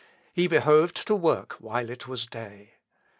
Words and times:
He 0.33 0.47
behoved 0.47 1.05
to 1.05 1.13
work 1.15 1.53
while 1.59 1.91
it 1.91 2.07
was 2.07 2.25
day. 2.25 2.73